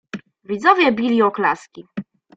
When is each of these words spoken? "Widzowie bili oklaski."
"Widzowie 0.43 0.91
bili 0.91 1.21
oklaski." 1.23 1.85